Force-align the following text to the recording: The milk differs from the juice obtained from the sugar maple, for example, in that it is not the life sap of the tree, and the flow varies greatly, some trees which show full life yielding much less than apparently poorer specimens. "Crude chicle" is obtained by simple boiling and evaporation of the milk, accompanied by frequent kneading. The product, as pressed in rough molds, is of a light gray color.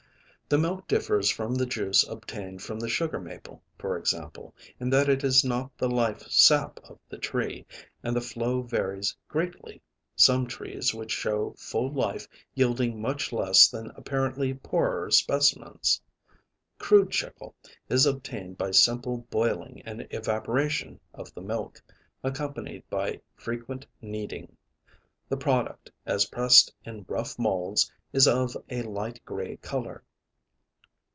The 0.49 0.57
milk 0.57 0.85
differs 0.85 1.29
from 1.29 1.55
the 1.55 1.65
juice 1.65 2.05
obtained 2.05 2.61
from 2.61 2.77
the 2.77 2.89
sugar 2.89 3.21
maple, 3.21 3.63
for 3.79 3.95
example, 3.97 4.53
in 4.81 4.89
that 4.89 5.07
it 5.07 5.23
is 5.23 5.45
not 5.45 5.71
the 5.77 5.87
life 5.87 6.23
sap 6.23 6.77
of 6.83 6.99
the 7.07 7.17
tree, 7.17 7.65
and 8.03 8.13
the 8.13 8.19
flow 8.19 8.61
varies 8.61 9.15
greatly, 9.29 9.81
some 10.17 10.45
trees 10.45 10.93
which 10.93 11.09
show 11.13 11.55
full 11.57 11.89
life 11.93 12.27
yielding 12.53 13.01
much 13.01 13.31
less 13.31 13.69
than 13.69 13.93
apparently 13.95 14.53
poorer 14.53 15.09
specimens. 15.09 16.01
"Crude 16.77 17.11
chicle" 17.11 17.55
is 17.87 18.05
obtained 18.05 18.57
by 18.57 18.71
simple 18.71 19.19
boiling 19.29 19.81
and 19.85 20.05
evaporation 20.11 20.99
of 21.13 21.33
the 21.33 21.39
milk, 21.41 21.81
accompanied 22.25 22.83
by 22.89 23.21
frequent 23.37 23.87
kneading. 24.01 24.57
The 25.29 25.37
product, 25.37 25.89
as 26.05 26.25
pressed 26.25 26.73
in 26.83 27.05
rough 27.07 27.39
molds, 27.39 27.89
is 28.11 28.27
of 28.27 28.57
a 28.69 28.81
light 28.81 29.21
gray 29.23 29.55
color. 29.55 30.03